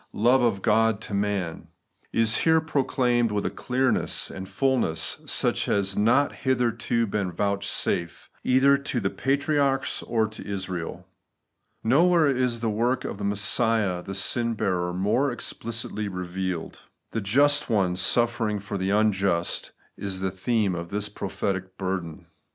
[0.13, 1.67] 47 love of God to man,—
[2.11, 8.27] \b here proclaimed with a clearness and fulness such as had not hitherto been vouchsafed
[8.43, 11.05] either to the patriarchs or to Israel.
[11.83, 16.81] Nowhere is the work of Messiah the sin bearer more explicitly revealed.
[17.11, 22.25] The just One suffering for the imjust is the theme of this prophetic burden.